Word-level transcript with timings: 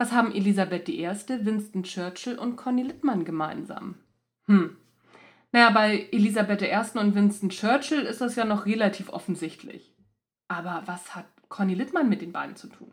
Was 0.00 0.12
haben 0.12 0.32
Elisabeth 0.32 0.88
I., 0.88 1.10
Winston 1.44 1.82
Churchill 1.82 2.38
und 2.38 2.56
Conny 2.56 2.82
Littmann 2.82 3.26
gemeinsam? 3.26 3.96
Hm. 4.46 4.78
Naja, 5.52 5.68
bei 5.68 6.08
Elisabeth 6.10 6.62
I. 6.62 6.98
und 6.98 7.14
Winston 7.14 7.50
Churchill 7.50 8.04
ist 8.04 8.22
das 8.22 8.34
ja 8.34 8.46
noch 8.46 8.64
relativ 8.64 9.10
offensichtlich. 9.10 9.94
Aber 10.48 10.84
was 10.86 11.14
hat 11.14 11.26
Conny 11.50 11.74
Littmann 11.74 12.08
mit 12.08 12.22
den 12.22 12.32
beiden 12.32 12.56
zu 12.56 12.68
tun? 12.68 12.90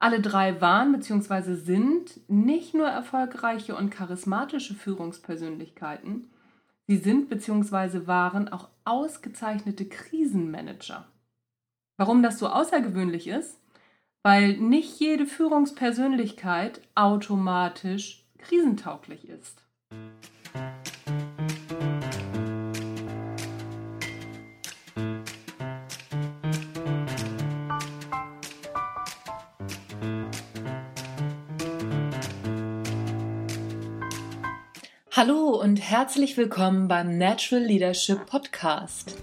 Alle 0.00 0.20
drei 0.20 0.60
waren 0.60 0.90
bzw. 0.90 1.54
sind 1.54 2.28
nicht 2.28 2.74
nur 2.74 2.88
erfolgreiche 2.88 3.76
und 3.76 3.90
charismatische 3.90 4.74
Führungspersönlichkeiten, 4.74 6.32
sie 6.88 6.96
sind 6.96 7.28
bzw. 7.28 8.08
waren 8.08 8.48
auch 8.48 8.70
ausgezeichnete 8.84 9.88
Krisenmanager. 9.88 11.06
Warum 11.96 12.24
das 12.24 12.40
so 12.40 12.48
außergewöhnlich 12.48 13.28
ist? 13.28 13.60
Weil 14.30 14.58
nicht 14.58 15.00
jede 15.00 15.24
Führungspersönlichkeit 15.24 16.82
automatisch 16.94 18.26
krisentauglich 18.36 19.26
ist. 19.26 19.62
Hallo 35.10 35.58
und 35.58 35.76
herzlich 35.78 36.36
willkommen 36.36 36.86
beim 36.86 37.16
Natural 37.16 37.64
Leadership 37.64 38.26
Podcast. 38.26 39.16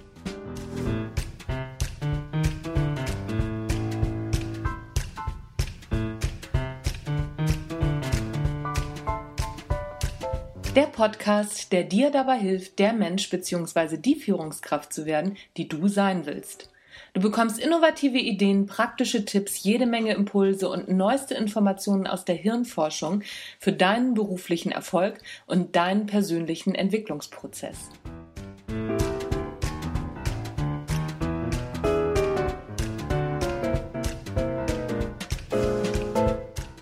Der 10.76 10.88
Podcast, 10.88 11.72
der 11.72 11.86
dir 11.86 12.12
dabei 12.12 12.38
hilft, 12.38 12.80
der 12.80 12.92
Mensch 12.92 13.30
bzw. 13.30 13.96
die 13.96 14.16
Führungskraft 14.16 14.92
zu 14.92 15.06
werden, 15.06 15.38
die 15.56 15.70
du 15.70 15.88
sein 15.88 16.26
willst. 16.26 16.70
Du 17.14 17.22
bekommst 17.22 17.60
innovative 17.60 18.18
Ideen, 18.18 18.66
praktische 18.66 19.24
Tipps, 19.24 19.64
jede 19.64 19.86
Menge 19.86 20.14
Impulse 20.14 20.68
und 20.68 20.90
neueste 20.90 21.34
Informationen 21.34 22.08
aus 22.08 22.26
der 22.26 22.36
Hirnforschung 22.36 23.24
für 23.58 23.72
deinen 23.72 24.16
beruflichen 24.16 24.74
Erfolg 24.74 25.20
und 25.46 25.78
deinen 25.78 26.08
persönlichen 26.08 26.76
Entwicklungsprozess. 26.76 27.78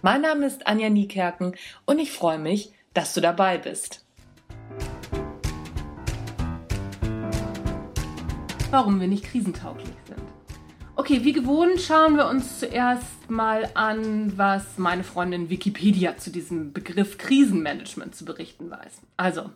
Mein 0.01 0.21
Name 0.21 0.47
ist 0.47 0.65
Anja 0.65 0.89
Niekerken 0.89 1.55
und 1.85 1.99
ich 1.99 2.11
freue 2.11 2.39
mich, 2.39 2.73
dass 2.93 3.13
du 3.13 3.21
dabei 3.21 3.57
bist. 3.57 4.05
Warum 8.71 8.99
wir 8.99 9.07
nicht 9.07 9.25
krisentauglich. 9.25 9.92
Okay, 10.95 11.23
wie 11.23 11.33
gewohnt 11.33 11.81
schauen 11.81 12.17
wir 12.17 12.27
uns 12.27 12.59
zuerst 12.59 13.27
mal 13.27 13.67
an, 13.73 14.31
was 14.37 14.77
meine 14.77 15.03
Freundin 15.03 15.49
Wikipedia 15.49 16.17
zu 16.17 16.29
diesem 16.29 16.71
Begriff 16.71 17.17
Krisenmanagement 17.17 18.13
zu 18.13 18.25
berichten 18.25 18.69
weiß. 18.69 19.01
Also, 19.17 19.49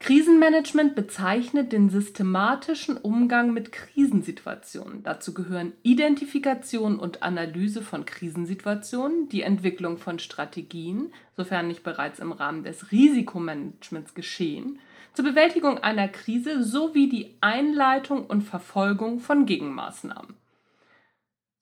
Krisenmanagement 0.00 0.94
bezeichnet 0.94 1.72
den 1.72 1.90
systematischen 1.90 2.96
Umgang 2.96 3.52
mit 3.52 3.72
Krisensituationen. 3.72 5.02
Dazu 5.02 5.34
gehören 5.34 5.74
Identifikation 5.82 6.98
und 6.98 7.22
Analyse 7.22 7.82
von 7.82 8.06
Krisensituationen, 8.06 9.28
die 9.28 9.42
Entwicklung 9.42 9.98
von 9.98 10.18
Strategien, 10.18 11.12
sofern 11.36 11.68
nicht 11.68 11.82
bereits 11.82 12.20
im 12.20 12.32
Rahmen 12.32 12.64
des 12.64 12.90
Risikomanagements 12.90 14.14
geschehen, 14.14 14.78
zur 15.12 15.26
Bewältigung 15.26 15.78
einer 15.78 16.08
Krise 16.08 16.64
sowie 16.64 17.10
die 17.10 17.36
Einleitung 17.42 18.24
und 18.26 18.42
Verfolgung 18.42 19.20
von 19.20 19.44
Gegenmaßnahmen. 19.44 20.34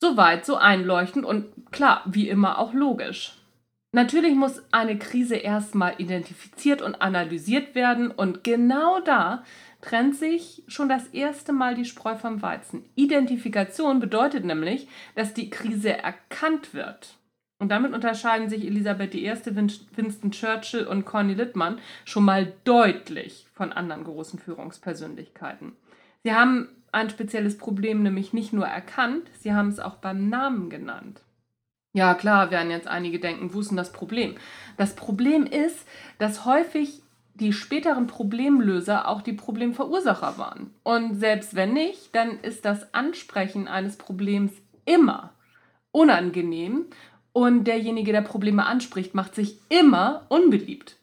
Soweit 0.02 0.44
so 0.44 0.56
einleuchtend 0.56 1.24
und 1.24 1.70
klar, 1.70 2.02
wie 2.06 2.28
immer 2.28 2.58
auch 2.58 2.74
logisch. 2.74 3.34
Natürlich 3.92 4.34
muss 4.34 4.60
eine 4.72 4.98
Krise 4.98 5.36
erstmal 5.36 5.94
identifiziert 5.98 6.82
und 6.82 6.96
analysiert 6.96 7.76
werden 7.76 8.10
und 8.10 8.42
genau 8.42 8.98
da 8.98 9.44
trennt 9.80 10.16
sich 10.16 10.64
schon 10.66 10.88
das 10.88 11.06
erste 11.06 11.52
Mal 11.52 11.76
die 11.76 11.84
Spreu 11.84 12.16
vom 12.16 12.42
Weizen. 12.42 12.84
Identifikation 12.96 14.00
bedeutet 14.00 14.44
nämlich, 14.44 14.88
dass 15.14 15.34
die 15.34 15.50
Krise 15.50 15.96
erkannt 15.96 16.74
wird. 16.74 17.14
Und 17.60 17.68
damit 17.68 17.92
unterscheiden 17.92 18.48
sich 18.48 18.66
Elisabeth 18.66 19.14
I., 19.14 19.32
Winston 19.94 20.32
Churchill 20.32 20.84
und 20.84 21.04
Conny 21.04 21.34
Littmann 21.34 21.78
schon 22.04 22.24
mal 22.24 22.52
deutlich 22.64 23.46
von 23.54 23.72
anderen 23.72 24.02
großen 24.02 24.40
Führungspersönlichkeiten. 24.40 25.76
Sie 26.24 26.34
haben 26.34 26.81
ein 26.92 27.10
spezielles 27.10 27.58
Problem 27.58 28.02
nämlich 28.02 28.32
nicht 28.32 28.52
nur 28.52 28.66
erkannt, 28.66 29.28
sie 29.40 29.52
haben 29.52 29.68
es 29.68 29.80
auch 29.80 29.96
beim 29.96 30.28
Namen 30.28 30.70
genannt. 30.70 31.22
Ja, 31.94 32.14
klar, 32.14 32.50
werden 32.50 32.70
jetzt 32.70 32.88
einige 32.88 33.18
denken, 33.18 33.52
wo 33.52 33.60
ist 33.60 33.70
denn 33.70 33.76
das 33.76 33.92
Problem? 33.92 34.36
Das 34.76 34.94
Problem 34.94 35.44
ist, 35.44 35.86
dass 36.18 36.46
häufig 36.46 37.02
die 37.34 37.52
späteren 37.52 38.06
Problemlöser 38.06 39.08
auch 39.08 39.22
die 39.22 39.32
Problemverursacher 39.32 40.38
waren. 40.38 40.70
Und 40.84 41.18
selbst 41.18 41.54
wenn 41.54 41.72
nicht, 41.72 42.14
dann 42.14 42.38
ist 42.40 42.64
das 42.64 42.94
Ansprechen 42.94 43.68
eines 43.68 43.96
Problems 43.96 44.52
immer 44.84 45.32
unangenehm 45.90 46.86
und 47.32 47.64
derjenige, 47.64 48.12
der 48.12 48.22
Probleme 48.22 48.66
anspricht, 48.66 49.14
macht 49.14 49.34
sich 49.34 49.58
immer 49.68 50.26
unbeliebt. 50.28 50.96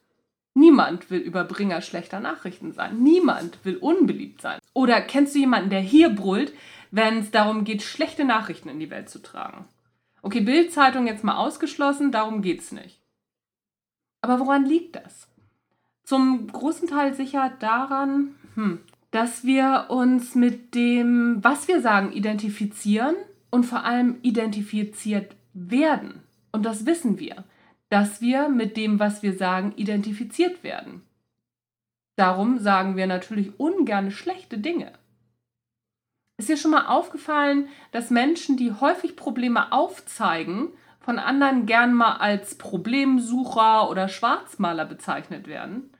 Niemand 0.53 1.09
will 1.09 1.19
Überbringer 1.19 1.81
schlechter 1.81 2.19
Nachrichten 2.19 2.73
sein. 2.73 3.01
Niemand 3.01 3.63
will 3.63 3.77
unbeliebt 3.77 4.41
sein. 4.41 4.58
Oder 4.74 5.02
kennst 5.02 5.35
du 5.35 5.40
jemanden, 5.40 5.69
der 5.69 5.81
hier 5.81 6.09
brüllt, 6.09 6.53
wenn 6.91 7.19
es 7.19 7.31
darum 7.31 7.63
geht, 7.63 7.81
schlechte 7.81 8.25
Nachrichten 8.25 8.69
in 8.69 8.80
die 8.80 8.90
Welt 8.90 9.09
zu 9.09 9.22
tragen? 9.22 9.66
Okay, 10.22 10.41
Bildzeitung 10.41 11.07
jetzt 11.07 11.24
mal 11.24 11.38
ausgeschlossen, 11.38 12.12
darum 12.12 12.41
geht 12.41 12.62
es 12.62 12.72
nicht. 12.72 13.02
Aber 14.22 14.40
woran 14.40 14.66
liegt 14.66 14.96
das? 14.96 15.28
Zum 16.03 16.47
großen 16.47 16.88
Teil 16.88 17.13
sicher 17.13 17.52
daran, 17.59 18.35
hm, 18.56 18.80
dass 19.12 19.44
wir 19.44 19.85
uns 19.90 20.35
mit 20.35 20.75
dem, 20.75 21.44
was 21.44 21.68
wir 21.68 21.81
sagen, 21.81 22.12
identifizieren 22.12 23.16
und 23.50 23.66
vor 23.66 23.84
allem 23.84 24.18
identifiziert 24.22 25.36
werden. 25.53 26.24
Und 26.51 26.66
das 26.66 26.86
wissen 26.86 27.19
wir 27.19 27.46
dass 27.90 28.22
wir 28.22 28.50
mit 28.50 28.78
dem, 28.78 29.00
was 29.00 29.24
wir 29.24 29.34
sagen, 29.34 29.74
identifiziert 29.75 30.63
werden. 30.63 31.01
Darum 32.19 32.59
sagen 32.59 32.97
wir 32.97 33.07
natürlich 33.07 33.59
ungern 33.59 34.12
schlechte 34.12 34.57
Dinge. 34.57 34.91
Ist 36.38 36.50
dir 36.50 36.57
schon 36.57 36.72
mal 36.72 36.88
aufgefallen, 36.88 37.69
dass 37.91 38.09
Menschen, 38.09 38.57
die 38.57 38.74
häufig 38.74 39.16
Probleme 39.16 39.72
aufzeigen, 39.72 40.69
von 41.00 41.18
anderen 41.19 41.66
gern 41.66 41.94
mal 41.94 42.18
als 42.18 42.56
Problemsucher 42.56 43.90
oder 43.90 44.07
Schwarzmaler 44.07 44.85
bezeichnet 44.85 45.47
werden? 45.47 45.91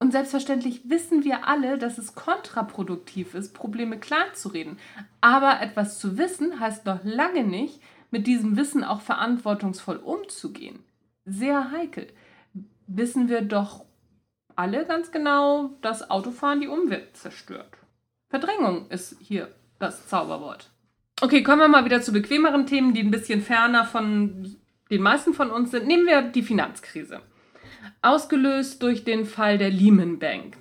Und 0.00 0.12
selbstverständlich 0.12 0.88
wissen 0.88 1.24
wir 1.24 1.48
alle, 1.48 1.78
dass 1.78 1.98
es 1.98 2.14
kontraproduktiv 2.14 3.34
ist, 3.34 3.54
Probleme 3.54 3.98
klein 3.98 4.34
zu 4.34 4.48
reden. 4.48 4.78
Aber 5.20 5.60
etwas 5.60 5.98
zu 5.98 6.18
wissen 6.18 6.60
heißt 6.60 6.86
noch 6.86 7.02
lange 7.02 7.44
nicht, 7.44 7.80
mit 8.10 8.26
diesem 8.26 8.56
Wissen 8.56 8.84
auch 8.84 9.00
verantwortungsvoll 9.00 9.96
umzugehen 9.96 10.84
sehr 11.24 11.70
heikel. 11.70 12.08
Wissen 12.86 13.28
wir 13.28 13.42
doch 13.42 13.84
alle 14.56 14.86
ganz 14.86 15.12
genau, 15.12 15.70
dass 15.80 16.10
Autofahren 16.10 16.60
die 16.60 16.68
Umwelt 16.68 17.16
zerstört. 17.16 17.70
Verdrängung 18.28 18.88
ist 18.88 19.16
hier 19.20 19.48
das 19.78 20.08
Zauberwort. 20.08 20.70
Okay, 21.20 21.42
kommen 21.42 21.60
wir 21.60 21.68
mal 21.68 21.84
wieder 21.84 22.02
zu 22.02 22.12
bequemeren 22.12 22.66
Themen, 22.66 22.94
die 22.94 23.00
ein 23.00 23.10
bisschen 23.10 23.40
ferner 23.40 23.84
von 23.84 24.56
den 24.90 25.02
meisten 25.02 25.34
von 25.34 25.50
uns 25.50 25.70
sind. 25.70 25.86
Nehmen 25.86 26.06
wir 26.06 26.22
die 26.22 26.42
Finanzkrise. 26.42 27.20
Ausgelöst 28.02 28.82
durch 28.82 29.04
den 29.04 29.24
Fall 29.24 29.58
der 29.58 29.70
Lehman 29.70 30.18
Bank. 30.18 30.56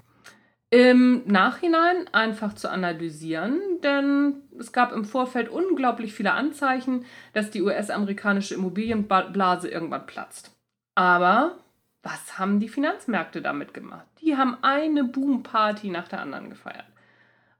Im 0.70 1.22
Nachhinein 1.28 2.08
einfach 2.14 2.54
zu 2.54 2.70
analysieren, 2.70 3.60
denn 3.84 4.42
es 4.58 4.72
gab 4.72 4.92
im 4.92 5.06
Vorfeld 5.06 5.50
unglaublich 5.50 6.14
viele 6.14 6.32
Anzeichen, 6.32 7.06
dass 7.34 7.52
die 7.52 7.62
US-amerikanische 7.62 8.56
Immobilienblase 8.56 9.70
irgendwann 9.70 10.08
platzt. 10.08 10.52
Aber 10.96 11.58
was 12.04 12.38
haben 12.38 12.60
die 12.60 12.70
Finanzmärkte 12.70 13.42
damit 13.42 13.74
gemacht? 13.74 14.06
Die 14.22 14.38
haben 14.38 14.58
eine 14.62 15.04
Boomparty 15.06 15.90
nach 15.90 16.08
der 16.08 16.20
anderen 16.22 16.50
gefeiert. 16.50 16.86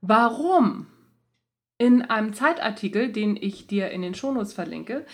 Warum? 0.02 0.86
In 1.78 2.02
einem 2.02 2.34
Zeitartikel, 2.34 3.10
den 3.10 3.36
ich 3.36 3.66
dir 3.66 3.90
in 3.90 4.02
den 4.02 4.14
Shownotes 4.14 4.52
verlinke, 4.52 5.06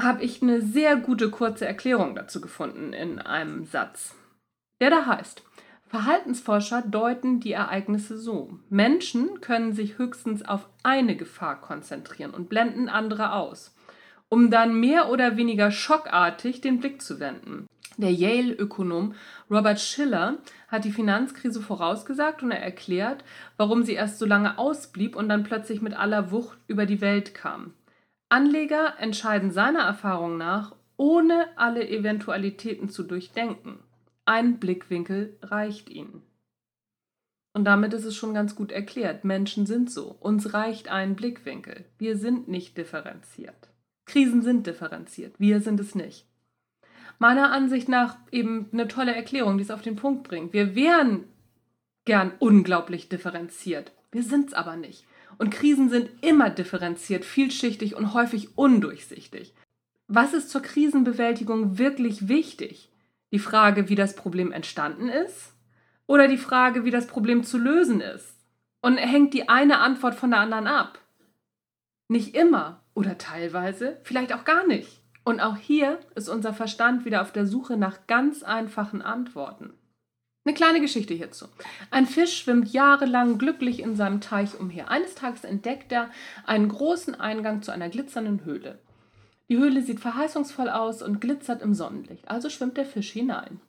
habe 0.00 0.22
ich 0.22 0.40
eine 0.40 0.62
sehr 0.62 0.96
gute 0.96 1.30
kurze 1.30 1.66
Erklärung 1.66 2.14
dazu 2.14 2.40
gefunden 2.40 2.92
in 2.92 3.18
einem 3.18 3.64
Satz, 3.64 4.14
der 4.80 4.90
da 4.90 5.06
heißt, 5.06 5.42
Verhaltensforscher 5.88 6.82
deuten 6.82 7.40
die 7.40 7.52
Ereignisse 7.52 8.18
so. 8.18 8.60
Menschen 8.68 9.40
können 9.40 9.72
sich 9.72 9.98
höchstens 9.98 10.44
auf 10.46 10.68
eine 10.82 11.16
Gefahr 11.16 11.60
konzentrieren 11.60 12.32
und 12.32 12.48
blenden 12.48 12.88
andere 12.88 13.32
aus. 13.32 13.74
um 14.28 14.50
dann 14.50 14.78
mehr 14.78 15.08
oder 15.08 15.36
weniger 15.36 15.70
schockartig 15.70 16.60
den 16.60 16.80
Blick 16.80 17.00
zu 17.00 17.18
wenden. 17.20 17.66
Der 17.98 18.12
Yale-Ökonom 18.12 19.14
Robert 19.50 19.80
Schiller 19.80 20.38
hat 20.68 20.84
die 20.84 20.92
Finanzkrise 20.92 21.60
vorausgesagt 21.60 22.44
und 22.44 22.52
er 22.52 22.62
erklärt, 22.62 23.24
warum 23.56 23.82
sie 23.82 23.94
erst 23.94 24.20
so 24.20 24.24
lange 24.24 24.56
ausblieb 24.56 25.16
und 25.16 25.28
dann 25.28 25.42
plötzlich 25.42 25.82
mit 25.82 25.94
aller 25.94 26.30
Wucht 26.30 26.58
über 26.68 26.86
die 26.86 27.00
Welt 27.00 27.34
kam. 27.34 27.74
Anleger 28.28 28.94
entscheiden 29.00 29.50
seiner 29.50 29.80
Erfahrung 29.80 30.36
nach, 30.36 30.76
ohne 30.96 31.48
alle 31.56 31.88
Eventualitäten 31.88 32.88
zu 32.88 33.02
durchdenken. 33.02 33.80
Ein 34.24 34.60
Blickwinkel 34.60 35.36
reicht 35.42 35.90
ihnen. 35.90 36.22
Und 37.52 37.64
damit 37.64 37.94
ist 37.94 38.04
es 38.04 38.14
schon 38.14 38.32
ganz 38.32 38.54
gut 38.54 38.70
erklärt. 38.70 39.24
Menschen 39.24 39.66
sind 39.66 39.90
so. 39.90 40.16
Uns 40.20 40.54
reicht 40.54 40.88
ein 40.88 41.16
Blickwinkel. 41.16 41.84
Wir 41.98 42.16
sind 42.16 42.46
nicht 42.46 42.78
differenziert. 42.78 43.70
Krisen 44.04 44.42
sind 44.42 44.68
differenziert. 44.68 45.34
Wir 45.38 45.60
sind 45.60 45.80
es 45.80 45.96
nicht 45.96 46.28
meiner 47.18 47.52
Ansicht 47.52 47.88
nach 47.88 48.16
eben 48.30 48.68
eine 48.72 48.88
tolle 48.88 49.14
Erklärung, 49.14 49.58
die 49.58 49.64
es 49.64 49.70
auf 49.70 49.82
den 49.82 49.96
Punkt 49.96 50.22
bringt. 50.24 50.52
Wir 50.52 50.74
wären 50.74 51.24
gern 52.04 52.32
unglaublich 52.38 53.08
differenziert. 53.08 53.92
Wir 54.10 54.22
sind 54.22 54.48
es 54.48 54.54
aber 54.54 54.76
nicht. 54.76 55.04
Und 55.36 55.50
Krisen 55.50 55.88
sind 55.88 56.10
immer 56.22 56.50
differenziert, 56.50 57.24
vielschichtig 57.24 57.94
und 57.94 58.14
häufig 58.14 58.56
undurchsichtig. 58.56 59.54
Was 60.06 60.32
ist 60.32 60.50
zur 60.50 60.62
Krisenbewältigung 60.62 61.78
wirklich 61.78 62.28
wichtig? 62.28 62.90
Die 63.30 63.38
Frage, 63.38 63.88
wie 63.88 63.94
das 63.94 64.16
Problem 64.16 64.52
entstanden 64.52 65.08
ist? 65.08 65.52
Oder 66.06 66.28
die 66.28 66.38
Frage, 66.38 66.84
wie 66.84 66.90
das 66.90 67.06
Problem 67.06 67.44
zu 67.44 67.58
lösen 67.58 68.00
ist? 68.00 68.34
Und 68.80 68.96
hängt 68.96 69.34
die 69.34 69.48
eine 69.48 69.80
Antwort 69.80 70.14
von 70.14 70.30
der 70.30 70.40
anderen 70.40 70.66
ab? 70.66 70.98
Nicht 72.08 72.34
immer 72.34 72.82
oder 72.94 73.18
teilweise, 73.18 73.98
vielleicht 74.02 74.32
auch 74.32 74.44
gar 74.44 74.66
nicht. 74.66 74.97
Und 75.28 75.40
auch 75.40 75.58
hier 75.58 76.00
ist 76.14 76.30
unser 76.30 76.54
Verstand 76.54 77.04
wieder 77.04 77.20
auf 77.20 77.32
der 77.32 77.44
Suche 77.44 77.76
nach 77.76 78.06
ganz 78.06 78.42
einfachen 78.42 79.02
Antworten. 79.02 79.74
Eine 80.46 80.54
kleine 80.54 80.80
Geschichte 80.80 81.12
hierzu. 81.12 81.48
Ein 81.90 82.06
Fisch 82.06 82.38
schwimmt 82.38 82.72
jahrelang 82.72 83.36
glücklich 83.36 83.80
in 83.80 83.94
seinem 83.94 84.22
Teich 84.22 84.58
umher. 84.58 84.90
Eines 84.90 85.14
Tages 85.16 85.44
entdeckt 85.44 85.92
er 85.92 86.08
einen 86.46 86.70
großen 86.70 87.14
Eingang 87.14 87.60
zu 87.60 87.70
einer 87.70 87.90
glitzernden 87.90 88.46
Höhle. 88.46 88.78
Die 89.50 89.58
Höhle 89.58 89.82
sieht 89.82 90.00
verheißungsvoll 90.00 90.70
aus 90.70 91.02
und 91.02 91.20
glitzert 91.20 91.60
im 91.60 91.74
Sonnenlicht, 91.74 92.30
also 92.30 92.48
schwimmt 92.48 92.78
der 92.78 92.86
Fisch 92.86 93.10
hinein. 93.10 93.60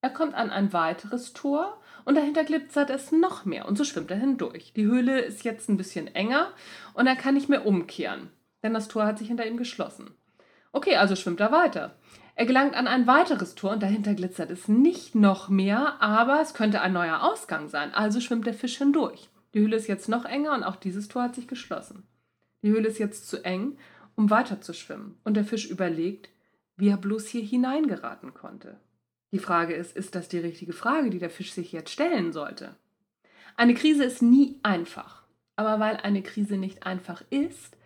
Er 0.00 0.08
kommt 0.08 0.32
an 0.32 0.48
ein 0.48 0.72
weiteres 0.72 1.34
Tor 1.34 1.78
und 2.06 2.14
dahinter 2.14 2.44
glitzert 2.44 2.88
es 2.88 3.12
noch 3.12 3.44
mehr 3.44 3.68
und 3.68 3.76
so 3.76 3.84
schwimmt 3.84 4.10
er 4.10 4.16
hindurch. 4.16 4.72
Die 4.74 4.86
Höhle 4.86 5.20
ist 5.20 5.44
jetzt 5.44 5.68
ein 5.68 5.76
bisschen 5.76 6.06
enger 6.06 6.52
und 6.94 7.06
er 7.06 7.16
kann 7.16 7.34
nicht 7.34 7.50
mehr 7.50 7.66
umkehren, 7.66 8.30
denn 8.62 8.72
das 8.72 8.88
Tor 8.88 9.04
hat 9.04 9.18
sich 9.18 9.28
hinter 9.28 9.46
ihm 9.46 9.58
geschlossen. 9.58 10.14
Okay, 10.72 10.96
also 10.96 11.16
schwimmt 11.16 11.40
er 11.40 11.52
weiter. 11.52 11.94
Er 12.34 12.44
gelangt 12.44 12.74
an 12.74 12.86
ein 12.86 13.06
weiteres 13.06 13.54
Tor 13.54 13.72
und 13.72 13.82
dahinter 13.82 14.14
glitzert 14.14 14.50
es 14.50 14.68
nicht 14.68 15.14
noch 15.14 15.48
mehr, 15.48 16.02
aber 16.02 16.40
es 16.42 16.52
könnte 16.52 16.82
ein 16.82 16.92
neuer 16.92 17.22
Ausgang 17.22 17.68
sein. 17.68 17.94
Also 17.94 18.20
schwimmt 18.20 18.46
der 18.46 18.54
Fisch 18.54 18.76
hindurch. 18.76 19.30
Die 19.54 19.60
Höhle 19.60 19.76
ist 19.76 19.86
jetzt 19.86 20.08
noch 20.08 20.26
enger 20.26 20.52
und 20.52 20.62
auch 20.62 20.76
dieses 20.76 21.08
Tor 21.08 21.22
hat 21.22 21.34
sich 21.34 21.48
geschlossen. 21.48 22.06
Die 22.62 22.70
Höhle 22.70 22.88
ist 22.88 22.98
jetzt 22.98 23.28
zu 23.28 23.42
eng, 23.42 23.78
um 24.16 24.28
weiter 24.28 24.60
zu 24.60 24.74
schwimmen. 24.74 25.18
Und 25.24 25.34
der 25.34 25.44
Fisch 25.44 25.70
überlegt, 25.70 26.28
wie 26.76 26.88
er 26.88 26.98
bloß 26.98 27.26
hier 27.26 27.42
hineingeraten 27.42 28.34
konnte. 28.34 28.78
Die 29.32 29.38
Frage 29.38 29.74
ist, 29.74 29.96
ist 29.96 30.14
das 30.14 30.28
die 30.28 30.38
richtige 30.38 30.74
Frage, 30.74 31.08
die 31.08 31.18
der 31.18 31.30
Fisch 31.30 31.52
sich 31.52 31.72
jetzt 31.72 31.90
stellen 31.90 32.32
sollte? 32.32 32.76
Eine 33.56 33.74
Krise 33.74 34.04
ist 34.04 34.20
nie 34.20 34.60
einfach. 34.62 35.22
Aber 35.56 35.80
weil 35.80 35.96
eine 35.96 36.22
Krise 36.22 36.58
nicht 36.58 36.84
einfach 36.84 37.22
ist, 37.30 37.76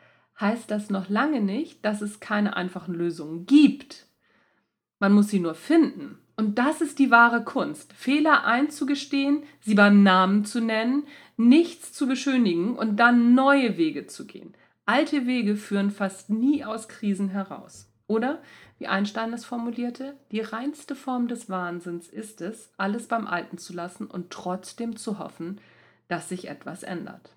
heißt 0.41 0.71
das 0.71 0.91
noch 0.91 1.09
lange 1.09 1.41
nicht, 1.41 1.85
dass 1.85 2.01
es 2.01 2.21
keine 2.21 2.57
einfachen 2.57 2.95
Lösungen 2.95 3.47
gibt. 3.47 4.07
Man 4.99 5.13
muss 5.13 5.29
sie 5.29 5.41
nur 5.41 5.55
finden. 5.55 6.19
Und 6.37 6.59
das 6.59 6.81
ist 6.81 6.99
die 6.99 7.11
wahre 7.11 7.45
Kunst. 7.45 7.93
Fehler 7.93 8.45
einzugestehen, 8.45 9.43
sie 9.61 9.75
beim 9.75 10.03
Namen 10.03 10.45
zu 10.47 10.61
nennen, 10.61 11.05
nichts 11.37 11.93
zu 11.93 12.07
beschönigen 12.07 12.77
und 12.77 12.97
dann 12.97 13.35
neue 13.35 13.77
Wege 13.77 14.07
zu 14.07 14.27
gehen. 14.27 14.55
Alte 14.87 15.27
Wege 15.27 15.57
führen 15.57 15.91
fast 15.91 16.31
nie 16.31 16.65
aus 16.65 16.89
Krisen 16.89 17.29
heraus. 17.29 17.93
Oder, 18.07 18.41
wie 18.79 18.87
Einstein 18.87 19.33
es 19.35 19.45
formulierte, 19.45 20.17
die 20.33 20.41
reinste 20.41 20.97
Form 20.97 21.29
des 21.29 21.51
Wahnsinns 21.51 22.09
ist 22.09 22.41
es, 22.41 22.73
alles 22.79 23.07
beim 23.07 23.27
Alten 23.27 23.59
zu 23.59 23.75
lassen 23.75 24.07
und 24.07 24.31
trotzdem 24.31 24.97
zu 24.97 25.19
hoffen, 25.19 25.61
dass 26.09 26.29
sich 26.29 26.49
etwas 26.49 26.83
ändert. 26.83 27.31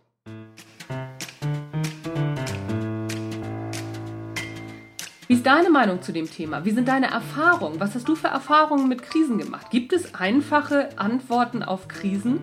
Ist 5.43 5.47
deine 5.47 5.69
Meinung 5.69 6.01
zu 6.01 6.13
dem 6.13 6.31
Thema? 6.31 6.63
Wie 6.63 6.71
sind 6.71 6.87
deine 6.87 7.11
Erfahrungen? 7.11 7.81
Was 7.81 7.95
hast 7.95 8.07
du 8.07 8.15
für 8.15 8.29
Erfahrungen 8.29 8.87
mit 8.87 9.03
Krisen 9.03 9.37
gemacht? 9.37 9.71
Gibt 9.71 9.91
es 9.91 10.15
einfache 10.15 10.97
Antworten 10.97 11.63
auf 11.63 11.89
Krisen? 11.89 12.39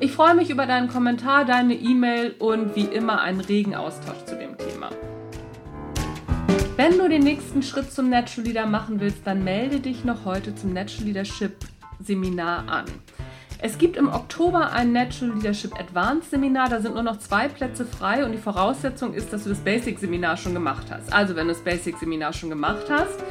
Ich 0.00 0.10
freue 0.10 0.34
mich 0.34 0.50
über 0.50 0.66
deinen 0.66 0.88
Kommentar, 0.88 1.44
deine 1.44 1.74
E-Mail 1.74 2.34
und 2.40 2.74
wie 2.74 2.86
immer 2.86 3.20
einen 3.20 3.40
regen 3.40 3.76
Austausch 3.76 4.24
zu 4.24 4.36
dem 4.36 4.58
Thema. 4.58 4.90
Wenn 6.74 6.98
du 6.98 7.08
den 7.08 7.22
nächsten 7.22 7.62
Schritt 7.62 7.92
zum 7.92 8.10
Natural 8.10 8.48
Leader 8.48 8.66
machen 8.66 8.98
willst, 8.98 9.24
dann 9.24 9.44
melde 9.44 9.78
dich 9.78 10.04
noch 10.04 10.24
heute 10.24 10.52
zum 10.56 10.72
Natural 10.72 11.06
Leadership 11.06 11.54
Seminar 12.00 12.68
an. 12.68 12.86
Es 13.62 13.76
gibt 13.76 13.98
im 13.98 14.08
Oktober 14.08 14.72
ein 14.72 14.92
Natural 14.92 15.34
Leadership 15.34 15.78
Advanced 15.78 16.30
Seminar. 16.30 16.70
Da 16.70 16.80
sind 16.80 16.94
nur 16.94 17.02
noch 17.02 17.18
zwei 17.18 17.46
Plätze 17.46 17.84
frei 17.84 18.24
und 18.24 18.32
die 18.32 18.38
Voraussetzung 18.38 19.12
ist, 19.12 19.34
dass 19.34 19.44
du 19.44 19.50
das 19.50 19.58
Basic 19.58 19.98
Seminar 19.98 20.38
schon 20.38 20.54
gemacht 20.54 20.86
hast. 20.90 21.12
Also, 21.12 21.36
wenn 21.36 21.46
du 21.46 21.52
das 21.52 21.62
Basic 21.62 21.98
Seminar 21.98 22.32
schon 22.32 22.48
gemacht 22.48 22.86
hast 22.88 23.22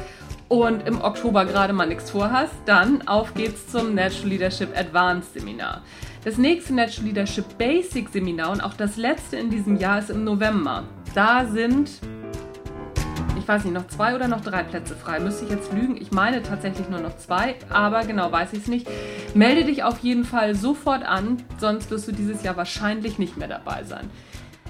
und 0.47 0.87
im 0.87 1.01
Oktober 1.01 1.45
gerade 1.45 1.73
mal 1.73 1.87
nichts 1.87 2.11
vorhast, 2.11 2.53
dann 2.65 3.07
auf 3.07 3.33
geht's 3.33 3.67
zum 3.67 3.95
Natural 3.95 4.29
Leadership 4.29 4.77
Advanced 4.77 5.33
Seminar. 5.33 5.81
Das 6.23 6.37
nächste 6.37 6.75
Natural 6.75 7.07
Leadership 7.07 7.57
Basic 7.57 8.09
Seminar 8.09 8.51
und 8.51 8.61
auch 8.61 8.75
das 8.75 8.97
letzte 8.97 9.37
in 9.37 9.49
diesem 9.49 9.77
Jahr 9.77 9.97
ist 9.97 10.11
im 10.11 10.23
November. 10.23 10.83
Da 11.15 11.47
sind 11.47 11.89
weiß 13.49 13.65
nicht, 13.65 13.73
noch 13.73 13.87
zwei 13.87 14.15
oder 14.15 14.29
noch 14.29 14.41
drei 14.41 14.63
Plätze 14.63 14.95
frei. 14.95 15.19
Müsste 15.19 15.43
ich 15.43 15.51
jetzt 15.51 15.73
lügen? 15.73 15.97
Ich 15.99 16.11
meine 16.11 16.41
tatsächlich 16.43 16.87
nur 16.87 17.01
noch 17.01 17.17
zwei, 17.17 17.55
aber 17.69 18.05
genau 18.05 18.31
weiß 18.31 18.53
ich 18.53 18.59
es 18.59 18.67
nicht. 18.67 18.87
Melde 19.33 19.65
dich 19.65 19.83
auf 19.83 19.99
jeden 19.99 20.23
Fall 20.23 20.55
sofort 20.55 21.03
an, 21.03 21.43
sonst 21.57 21.89
wirst 21.89 22.07
du 22.07 22.11
dieses 22.11 22.43
Jahr 22.43 22.55
wahrscheinlich 22.55 23.17
nicht 23.17 23.35
mehr 23.35 23.47
dabei 23.47 23.83
sein. 23.83 24.07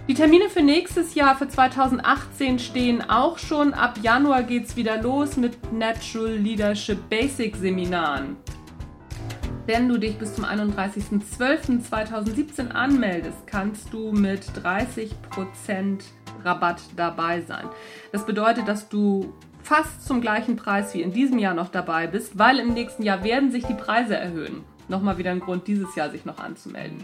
Die 0.08 0.14
Termine 0.16 0.50
für 0.50 0.64
nächstes 0.64 1.14
Jahr, 1.14 1.36
für 1.36 1.48
2018, 1.48 2.58
stehen 2.58 3.08
auch 3.08 3.38
schon. 3.38 3.76
Ab 3.76 4.00
Januar 4.02 4.42
geht 4.42 4.66
es 4.66 4.76
wieder 4.76 5.00
los 5.02 5.38
mit 5.38 5.72
Natural 5.72 6.34
Leadership 6.34 7.10
Basic 7.10 7.56
Seminaren. 7.57 8.38
Wenn 9.68 9.88
du 9.88 10.00
dich 10.00 10.18
bis 10.18 10.33
zum 10.33 10.45
31.12.2017 10.45 12.71
anmeldest, 12.71 13.45
kannst 13.45 13.94
du 13.94 14.12
mit 14.12 14.45
30% 14.64 15.12
Rabatt 16.44 16.81
dabei 16.95 17.42
sein. 17.42 17.68
Das 18.12 18.26
bedeutet, 18.26 18.68
dass 18.68 18.90
du 18.90 19.33
fast 19.64 20.06
zum 20.07 20.21
gleichen 20.21 20.56
Preis 20.56 20.94
wie 20.94 21.02
in 21.02 21.14
diesem 21.14 21.40
Jahr 21.40 21.54
noch 21.54 21.69
dabei 21.69 22.07
bist, 22.07 22.38
weil 22.40 22.59
im 22.59 22.74
nächsten 22.74 23.04
Jahr 23.04 23.24
werden 23.24 23.52
sich 23.52 23.66
die 23.66 23.74
Preise 23.74 24.18
erhöhen. 24.18 24.64
Nochmal 24.88 25.18
wieder 25.18 25.31
ein 25.31 25.40
Grund, 25.40 25.68
dieses 25.68 25.95
Jahr 25.95 26.09
sich 26.09 26.26
noch 26.26 26.40
anzumelden. 26.40 27.04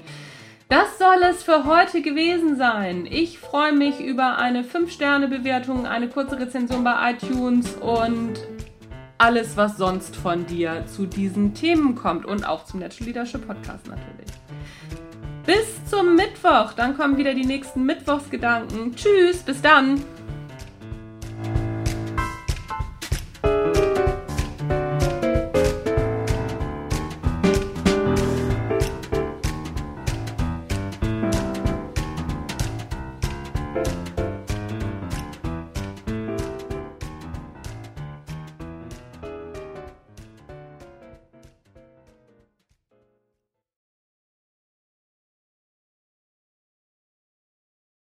Das 0.67 0.98
soll 0.98 1.22
es 1.29 1.44
für 1.44 1.65
heute 1.65 2.01
gewesen 2.01 2.58
sein. 2.58 3.05
Ich 3.08 3.38
freue 3.38 3.72
mich 3.72 4.00
über 4.00 4.39
eine 4.39 4.63
5-Sterne-Bewertung, 4.63 5.86
eine 5.86 6.10
kurze 6.10 6.39
Rezension 6.39 6.84
bei 6.84 7.12
iTunes 7.12 7.75
und 7.75 8.34
alles, 9.20 9.55
was 9.58 9.77
sonst 9.77 10.15
von 10.15 10.48
dir 10.48 10.86
zu 10.88 11.05
diesen 11.05 11.53
Themen 11.53 11.94
kommt 11.94 12.25
und 12.25 12.48
auch 12.48 12.65
zum 12.65 12.79
Natural 12.79 13.08
Leadership 13.08 13.46
Podcast 13.46 13.88
natürlich. 13.88 14.27
Bis 15.46 15.86
zum 15.90 16.16
Mittwoch. 16.16 16.74
Dann 16.74 16.98
kommen 16.98 17.18
wieder 17.18 17.34
die 17.34 17.46
nächsten 17.46 17.86
Mittwochsgedanken. 17.86 18.96
Tschüss, 18.96 19.44
bis 19.44 19.62
dann. 19.62 20.02